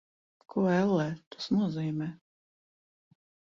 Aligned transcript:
Ko, 0.53 0.63
ellē, 0.77 1.05
tas 1.35 1.51
nozīmē? 1.57 2.09